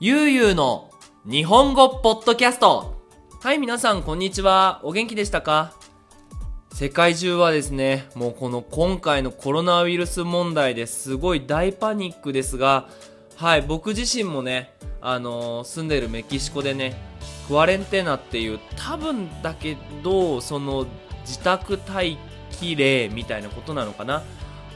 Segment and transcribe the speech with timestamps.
[0.00, 0.92] ゆうゆうの
[1.28, 2.94] 日本語ポッドキャスト。
[3.42, 4.80] はい、皆さん、こんにちは。
[4.84, 5.72] お元気でしたか？
[6.72, 12.88] 世界中はですね、もうこの今回のコロナウイルス問題ですごい大パニックですが、
[13.34, 16.96] はい、僕自身もね、あのー、住んでるメキシコでね、
[17.48, 20.86] クアレンテーナっていう多分だけど、その
[21.22, 22.18] 自宅待
[22.52, 24.22] 機令みたいなことなのかな？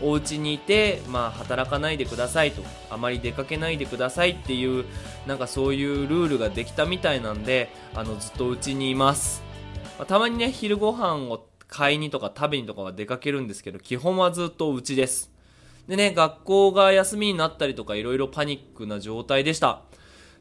[0.02, 4.84] お家にいて、まあ、働かないでくださいとあまり出かけないでくださいっていう
[5.26, 9.42] なんかそういうルールができたみたいなんであのずっとうちにいます、
[9.98, 15.30] まあ、たまにね昼ご飯を買いにとか食べにとかは出かけるんですけど基本はずっとうちです。
[15.88, 19.80] でね学校が休みになったりとかいろいろパニックな状態でした。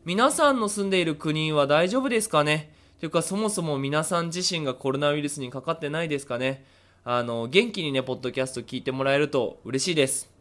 [0.04, 2.74] 皆さんの住んでいる国は大丈夫ですかね？
[3.00, 6.66] というかそもそも皆さん自身がコロナウイルスにかかってないですかね？
[7.04, 10.32] あの、元気にね、ポッドキャスト聞いてもらえると嬉しいです。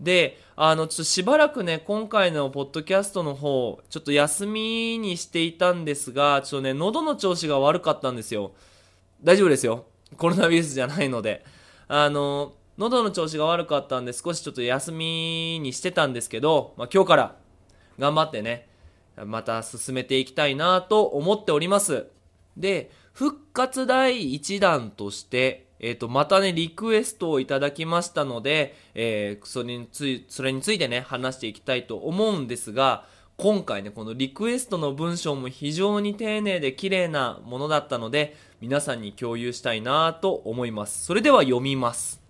[0.00, 8.52] で、あの、ちょっとしばらくね、今回のポッドキャストの方、ちょっと休みにしていたんですが、ちょっとね、喉の調子が悪かったんですよ。
[9.22, 9.84] 大丈夫ですよ。
[10.16, 11.44] コロナウイルスじゃないので。
[11.88, 17.36] あの、喉の調子が悪かったんで、少しちょっと休みにしてたんですけど、まあ、今日から
[17.98, 18.68] 頑張ってね、
[19.26, 22.06] また進めていきたいなと思っております。
[22.56, 33.04] で、復活第1弾として、えっ、ー、と、またね、リクエストをいただきましたので、えー、それについ、それについてね、話していきたいと思うんですが、
[33.38, 41.06] 今回ね、このリクエストの文章も非常に丁寧で綺麗なものだったので、皆さんに共有したいなと思います。
[41.06, 42.20] それでは読みます。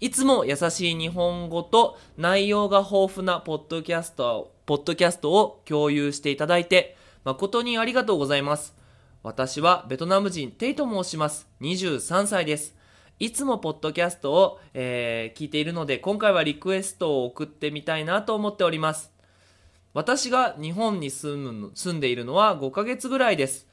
[0.00, 8.79] いつも優しい日本語と内容が豊富なポッドキャスト、ポッドキャストを共有していただいて、誠にありがとうございます。
[9.22, 11.46] 私はベトナム人テイと申します。
[11.60, 12.74] 23歳です。
[13.18, 19.12] いつもポッドキャストを、えー、聞いているので、今回はリクエストを送ってみたいなと思っております。
[19.92, 23.66] 私が日本に住む住んでいるのは5ヶ月ぐらいです。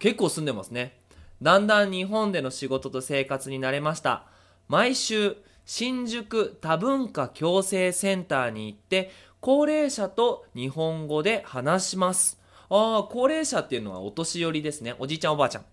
[0.00, 0.98] 結構住んでますね。
[1.40, 4.26] だんだん日本での仕事と生活に慣れました。
[4.66, 5.36] 毎週、
[5.66, 12.39] 新宿多文化共生センターに行って、高齢者と日本語で話します。
[12.70, 14.94] ああ、高齢者っていうのはお年寄りですね。
[14.98, 15.64] おじいちゃんおばあちゃん。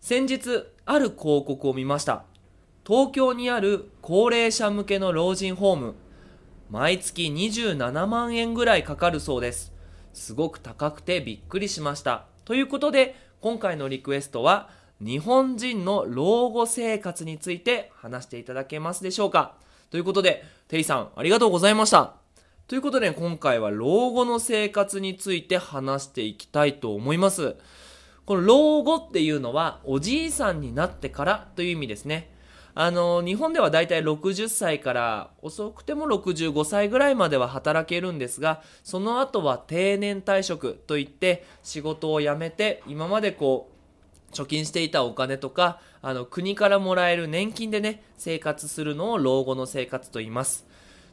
[0.00, 2.24] 先日、ある広告を見ました。
[2.86, 5.94] 東京にある高齢者向けの老人ホーム。
[6.70, 9.72] 毎月27万円ぐらいかかるそうです。
[10.12, 12.26] すごく高くてびっくりしました。
[12.44, 14.70] ということで、今回のリクエストは、
[15.00, 19.56] 日本人の老後生活について話していただけますでしょうか
[19.90, 22.23] ということで、テイさん、ありがとうございました。
[22.66, 27.56] ということで、今回は老後の生活について話していきたいと思います。
[28.24, 32.30] この老後っていうのは、おじいさんになってからという意味ですね。
[32.74, 43.70] あの、日本ではだいたい60歳から遅くても65歳ぐらいまでは働けるんですが、その後は定年退職といって仕事を辞めて今までこ
[44.32, 50.66] う、貯金していたお金とか、あの、国からもらえる年金でね、生活するのを老後の生活と言います。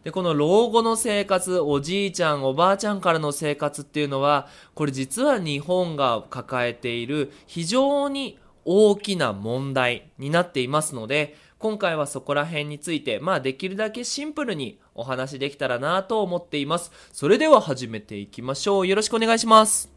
[0.04, 16.92] で、この老後の生活、おじいちゃん、おばあちゃんからの生活っていうのは、これ実は日本が抱えている非常に大きな問題になっていますので、今回はそこら辺について、まあできるだけシンプルにお話できたらなと思っています。
[17.14, 18.88] それでは始めていきましょう。
[18.88, 19.91] よろしくお願いします。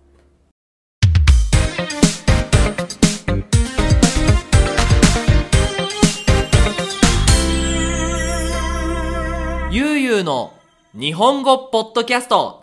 [9.74, 10.54] ゆうゆうの
[10.94, 12.62] 日本語ポッドキャスト。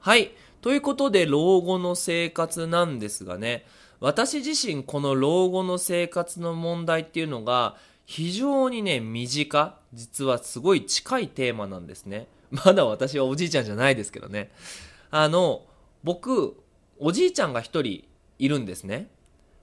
[0.00, 0.32] はい。
[0.60, 3.64] ということで、老後の生活なんですがね、
[4.00, 12.28] 私自身この老後の生活の問題っていうのが非常にね、身近、実はすごい近いテーマなんですね。
[12.50, 14.52] まだ私はおじいちゃんじゃないですけどね。
[15.10, 15.62] あの、
[16.04, 16.62] 僕、
[16.98, 18.04] おじいちゃんが一人
[18.38, 19.08] いるんですね。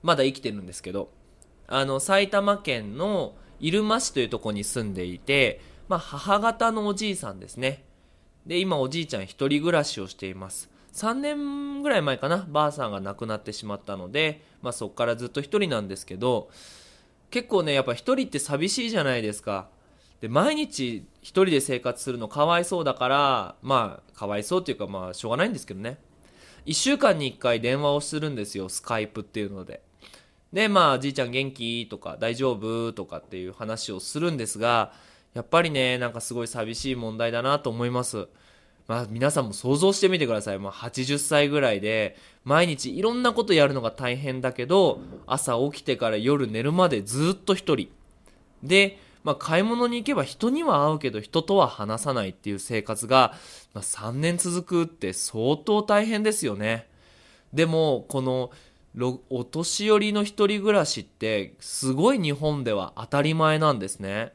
[0.01, 1.11] まだ生きてるんですけど。
[1.67, 7.83] あの、埼玉県の入間市というとこに住んでいて、まあ、母方のおじいさんですね。
[8.45, 10.69] で、今おじいちゃん一人暮らしをしています。
[10.93, 16.49] 3年ぐらい前かな、ばあさんが亡くなってしまったので、まあそこからずっと一人なんですけど、
[17.31, 19.67] 結構ね、やっぱ一人って寂しいじゃないですか。
[20.21, 25.97] で、毎日一人で生活するのかわいそうだから、まあ、かわいそうっていうかまあ、しょうがないんですけどね。
[26.65, 29.81] 1週間に1回電話をするんですよ、スカイプっていうので。
[30.53, 34.93] で、まあ、じいちゃん元気とか、大丈夫とかっていう話をするんですが、
[35.33, 38.27] やっぱりね、なんかすごい寂しい問題だなと思います。
[38.87, 40.59] まあ皆さんも想像してみてください。
[40.59, 47.89] まあ80歳ぐらいで、毎日いろんなことやるのが大変だけど、朝起きてから夜寝るまでずっと一人。
[48.61, 53.33] で、まあ、買い物に行けば人には会うけど人とは話さないっていう生活が、
[53.73, 56.87] まあ、3年続くって相当大変ですよね。
[57.53, 58.51] でも、この、
[59.29, 64.33] お年寄りの一人暮らしってすごい日本では当たり前なんですね。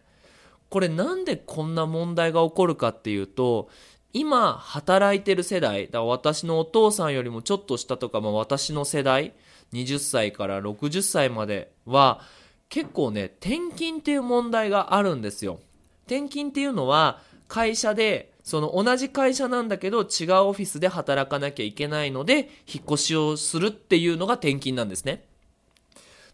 [0.70, 3.68] これなんでこんな問題が起こるかっていうと
[4.12, 9.34] 今働いてる世代だから私のお父さんよりもちょっと下とか、まあ、私の世代
[9.72, 12.20] 20歳から60歳までは
[12.68, 15.60] 結構ね転勤っていう問題があるんですよ。
[16.06, 20.06] 転勤っていうのは会社でその同じ会社なんだけど違う
[20.44, 25.24] オフィスで働かなきゃいけないので引っ越しをするっていうのが転勤なんですね。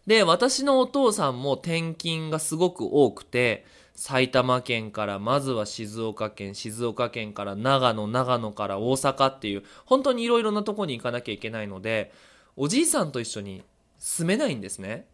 [0.07, 12.11] で私のお父さんも転勤がすごく多くて埼玉県からまずは静岡県静岡県から長野長野から大阪っていう本当にいろいろなとこに行かなきゃいけないので
[12.57, 13.63] おじいさんと一緒に
[13.97, 15.07] 住めないんですね。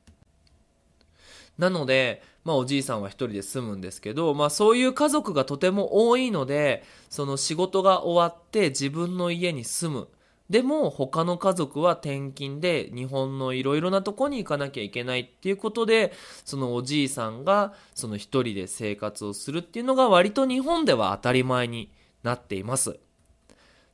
[1.58, 10.08] なので、まあ、おじいさんは一人で住むんですけど、まあ、そういう家族がとても多いのでその仕事が終わって自分の家に住む。
[10.52, 16.12] でも他の家族は転勤で日本のいろいろなとこに行かなきゃいけないっていうことで
[16.44, 21.90] そのおじいさんがその一人で生活をするっていうのが割と日本では当たり前に
[22.22, 23.00] なっています。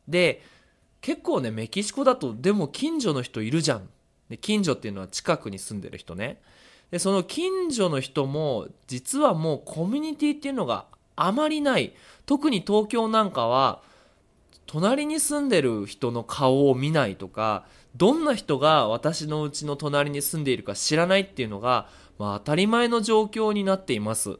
[0.07, 0.41] で
[0.99, 3.87] 結構ねメキシコだとでも近所の人いるじゃん。
[4.27, 6.41] で近所っていうのは近くに住んでる人ね。
[6.89, 11.93] でその近所の人も実はもうコミュニティっていうのがあまりない。
[12.25, 13.83] 特に東京なんかは
[14.67, 17.65] 隣に住んでる人の顔を見ないとか
[17.95, 24.37] どんな人が私のうちの隣に住んでいるか知らないっていうのが、まあ、当たり前の状況になっています。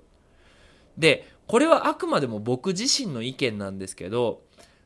[0.97, 4.41] でこれはあくまでも僕自身の意見なんですけど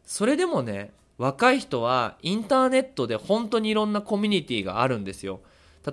[0.05, 5.41] それでもね若い人はインターネットで本当にいろんなコミュニティがあるんですよ。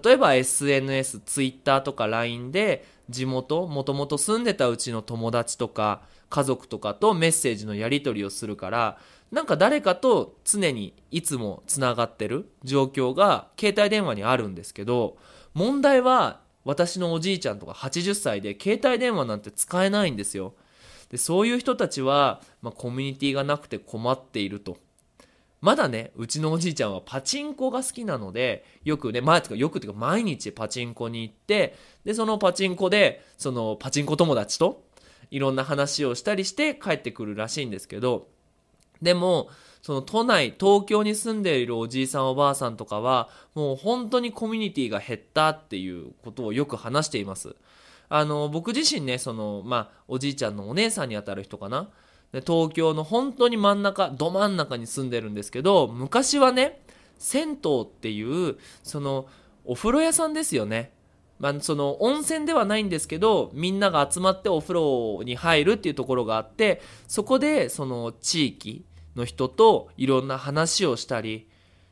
[0.02, 8.98] 例えば SNS、Twitter とか LINE で地元、もともと住んでたうちの友達とか家族とかとメッセージのやり取りをするから
[9.30, 15.18] なんか誰かと常にいつもつながってる状況が携帯電話にあるんですけど
[15.54, 20.54] 問題は私のおじいちゃんとか80歳で携帯電話なんて使えないんですよ。
[21.10, 24.76] でそういう人たちは、まあ、コミュニティがなくて困っていると。
[25.60, 34.84] まだねうちのおじいちゃんはパチンコが好きなのでよくね前とかよくっていうか毎日パチンコに行ってでそのパチンコでそのパチンコ友達と
[35.30, 38.28] いろんな話をしたりして帰ってくるらしいんですけど
[39.02, 39.50] でも、
[39.82, 47.56] その都内、東京に住んでいるおじいさんおばあさんとかは、もう本当にコミュニティが減ったっていうことをよく話しています。
[48.08, 51.88] あの、僕自身ね、その、まあ、おじいちゃんのお姉さんにあたる人かな。
[52.32, 56.82] で東京の本当に真ん中、ど真ん中に住んでるんですけど、昔はね、
[57.18, 59.26] 銭湯っていう、その、
[59.64, 60.92] お風呂屋さんですよね。
[61.38, 71.48] まあ、その温泉ではないんですけどみんなが集まってお風呂に入るっていうところがあってそこでその地域の人といろんな話をしたり、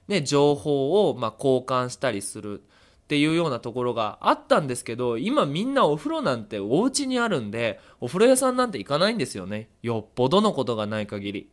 [0.08, 2.62] ね、情報をま交換したりする
[3.06, 11.50] っていうようなところがあったんですけど今みんなお風呂なんてお家にあるんでお風呂屋さんなんて行かないんですよねよっぽどのことがない限り。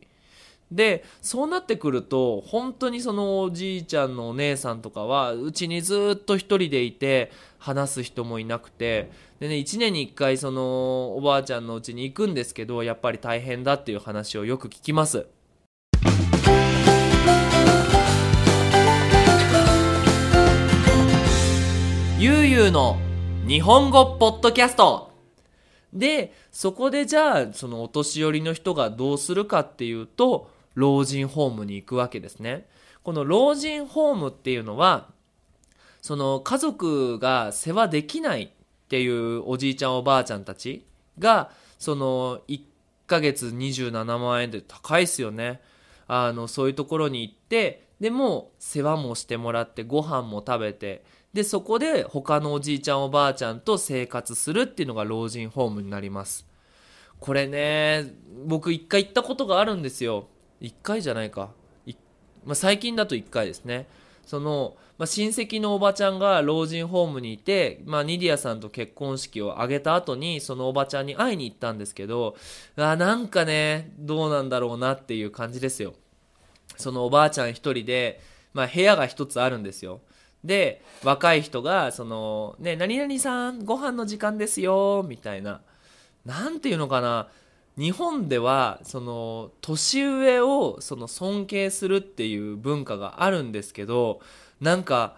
[0.72, 7.30] でそうなってくると本当にそのおじいちゃんのお姉さんとかはうちにずっと一人でいて
[7.64, 9.10] 話す人もいなくて。
[9.40, 15.26] でね1年に1回そのおばあちゃんのうちに行くんですけどやっぱり大変だっていう話をよく聞きます。
[22.18, 22.98] ゆうゆうの
[23.46, 25.10] 日本語ポッドキャスト。
[25.94, 32.68] でそこでじゃあそのお年寄りの人がどうするかっていうと老人ホームに行くわけですね。
[33.02, 35.13] この老人ホームっていうのは、
[36.04, 38.48] その家族が世話できないっ
[38.90, 40.84] ていうおじいちゃんおばあちゃんたち
[41.18, 42.60] が、その1
[43.06, 45.62] ヶ月27万円で高いっすよね。
[46.06, 56.46] あの、そういうところに行って、でも世話もしてもらってご飯も食べて、で、そこで他のおじいちゃんおばあちゃんと生活するっていうのが老人ホームになります。
[57.18, 58.12] これね、
[58.44, 60.28] 僕一回行ったことがあるんですよ。
[60.60, 61.52] 1回じゃないか、
[62.44, 63.86] まあ、最近だと1回ですね
[64.26, 72.36] その、まあ、親戚のおばちゃんが老人ホームにいて、まあ、ニディアさんと結婚式を挙げた後にそのおばちゃんに会いに行ったんですけど
[72.76, 75.94] あなんかねどうなんだろうなっていう感じですよ。
[76.76, 78.20] そのおばあちゃん一人で、
[78.52, 80.00] まあ、部屋が一つあるんですよ。
[80.42, 85.60] で若い人がそのね何々さんご飯の時間ですよみたいな。
[86.24, 87.28] なんていうのかな。
[87.76, 94.20] 日本ではその年上をその尊敬するっていう文化があるんですけど
[94.60, 95.16] なんか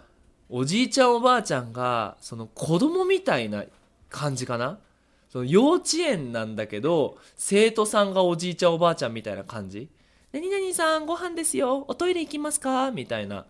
[0.49, 3.65] おじいちゃんおばあちゃんがその子供みたいな
[4.09, 4.79] 感じかな？
[5.29, 9.89] その幼稚園なんだけど生徒さんがおじいちゃんおばあちゃんみたいな感じ？
[10.33, 11.85] 何々さんご飯ですよ。
[11.89, 12.91] おトイレ行きますか？
[12.91, 13.45] みたいな。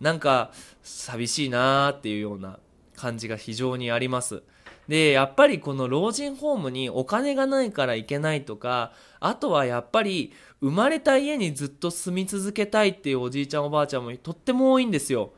[0.00, 0.52] なんか
[0.84, 2.58] 寂しいなーっていうような
[2.94, 4.42] 感じが非常にあります。
[4.88, 15.32] でやっぱりこの老人ホームにお金がないから行けないとかあとはやっぱり生まれた家にずっと住み続けたいっていうおじいちゃんおばあちゃんもとっても多いんですよ。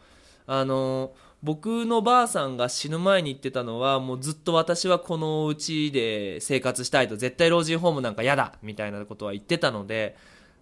[0.47, 7.17] あの僕のばあさんが死ぬ前に言ってたのはもうずっと私はこのうちで生活したいと。
[7.17, 8.55] 絶対老人ホームなんか嫌だ。
[8.63, 10.17] みたいなことは言ってたので。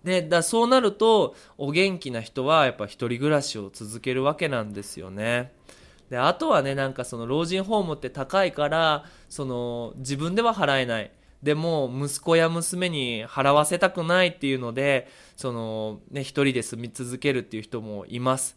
[0.05, 5.53] でだそうなるとお元気な人はやっぱ一人暮らしを続けるわけなんですよね。
[6.11, 11.11] であとはねなんかその老人ホームって高いからその自分では払えない
[11.43, 18.57] でも息子や娘に払わせたくないっていうのでそのね一人で住み続けるっていう人もいます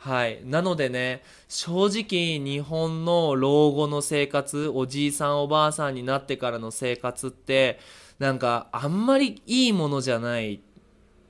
[0.00, 0.40] はい。
[0.46, 7.78] なのでね、正直日本の老後の生活、おじいさんおばあさんになってからの生活って、
[8.18, 10.62] なんかあんまりいいものじゃない。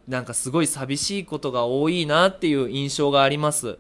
[0.07, 3.77] なんかすごい寂しいことが多いなっていう印象があります。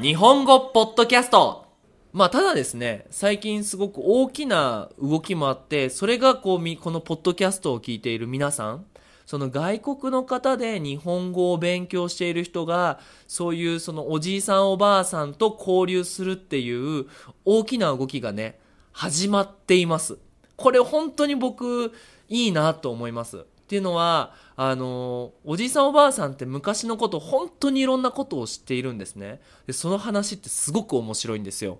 [0.00, 1.66] 日本語ポッドキャスト
[2.14, 8.86] まあ、ただですね、最近すごく大きな動きもあって、それがこう、このポッドキャストを聞いている皆さん、
[9.26, 17.04] その外国の方で日本語を勉強している人が、そういうそのおじいさんおばあさんと交流するっていう
[17.44, 18.58] 大きな動きがね、
[18.92, 20.16] 始まっています。
[20.56, 21.92] これ本当に僕、
[22.30, 23.44] いいなと思います。
[23.70, 29.40] っていうのは、あの、おじいさんおばあさんって昔のこと本当にいろんなことを知っているんですね。
[29.68, 31.78] で、その話ってすごく面白いんですよ。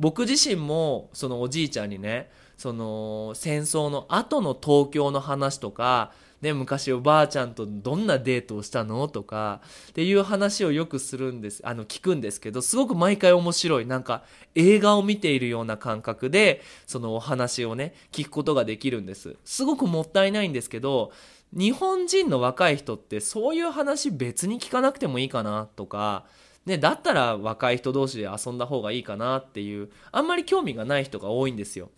[0.00, 9.08] 僕自身もそのおじいちゃんにねその戦争の後の東京の話とかね、昔おばあちゃんとどんなデートをしたの？
[9.08, 11.60] とかっていう話をよくするんです。
[11.64, 13.86] あの聞くんですけどすごく毎回面白い。
[13.86, 14.22] なんか
[14.54, 19.36] 映画を見ているような感覚でそのお話をね聞くことができるんです。
[19.44, 21.12] すごくもったいないんですけど
[21.52, 26.24] 日本人の若い人ってそういう話別に聞かなくてもいいかなとか
[26.66, 31.88] ね、だったら若い人同士で遊んだ方がいいかなっていう、あんまり興味がない人が多いんですよ。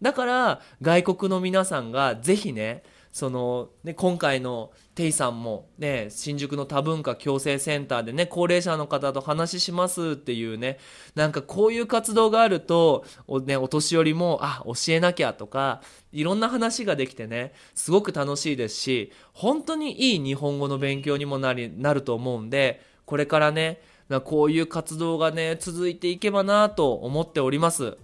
[0.00, 10.78] だから、外国の皆さんがぜひね、その、ね、今回のテイさんもね、新宿の多文化共生センターでね、高齢者の方と話しますっていうね、
[11.14, 15.80] なんかこういう活動があると、お,、ね、お年寄りも、あ、教えなきゃとか、
[16.10, 23.80] いろんな話ができてね、すごく楽しいですし、本当にいい日本語の勉強にもなり、なると思うんで、これからね、
[24.24, 27.96] こういう活動がね、続いていけばなと思っております。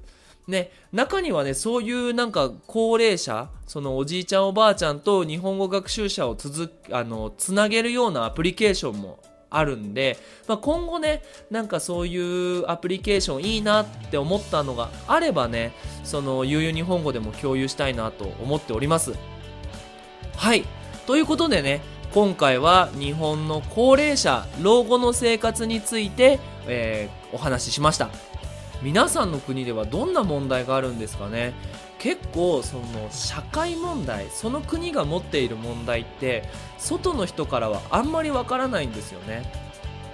[0.51, 15.73] ね、中にはね、そういうなんか高齢者、そのおじいちゃんおばあちゃんと日本語学習者を続あの、つなげるようなアプリケーションもあるんで、まあ、今後ね、なんかそういうアプリケーションいいなって思ったのがあればね、
[16.05, 19.15] その、ゆうゆう日本語でも共有したいなと思っております。
[20.37, 20.65] はい。
[21.07, 21.81] ということでね、
[22.13, 28.11] 今回は日本の高齢者老後の生活について、えー、お話ししました
[28.83, 31.53] 皆さんの国ではどんな問題があるんですかね？
[31.99, 36.45] 結構その社会問題その国が持っている問題って
[36.79, 39.53] 外の人からはあんまりわからないんですよね。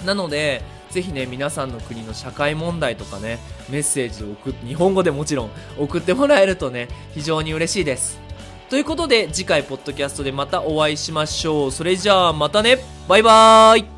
[0.04, 8.18] なのでぜひね皆さんの国の社会問題とかねメッセージを送って日本語でもちろん送ってもらえるとね非常に嬉しいです。
[8.68, 11.70] ということで次回ポッドキャストでまたお会いしましょう。
[11.70, 12.78] それじゃあまたね。
[13.06, 13.95] バイバーイ。